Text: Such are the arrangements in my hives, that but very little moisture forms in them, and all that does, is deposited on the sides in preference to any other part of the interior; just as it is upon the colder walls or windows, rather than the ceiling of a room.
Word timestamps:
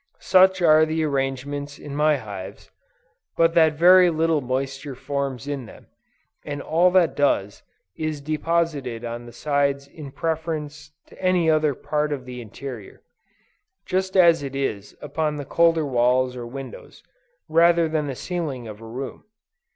Such 0.17 0.63
are 0.63 0.83
the 0.83 1.03
arrangements 1.03 1.77
in 1.77 1.95
my 1.95 2.17
hives, 2.17 2.71
that 3.37 3.53
but 3.53 3.73
very 3.73 4.09
little 4.09 4.41
moisture 4.41 4.95
forms 4.95 5.47
in 5.47 5.67
them, 5.67 5.85
and 6.43 6.59
all 6.59 6.89
that 6.89 7.15
does, 7.15 7.61
is 7.95 8.19
deposited 8.19 9.05
on 9.05 9.27
the 9.27 9.31
sides 9.31 9.87
in 9.87 10.09
preference 10.11 10.91
to 11.05 11.21
any 11.21 11.51
other 11.51 11.75
part 11.75 12.11
of 12.11 12.25
the 12.25 12.41
interior; 12.41 13.03
just 13.85 14.17
as 14.17 14.41
it 14.41 14.55
is 14.55 14.95
upon 15.01 15.35
the 15.35 15.45
colder 15.45 15.85
walls 15.85 16.35
or 16.35 16.47
windows, 16.47 17.03
rather 17.47 17.87
than 17.87 18.07
the 18.07 18.15
ceiling 18.15 18.67
of 18.67 18.81
a 18.81 18.87
room. 18.87 19.25